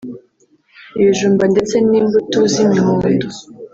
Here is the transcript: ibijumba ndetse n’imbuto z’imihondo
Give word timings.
ibijumba 1.01 1.43
ndetse 1.53 1.75
n’imbuto 1.89 2.39
z’imihondo 2.51 3.27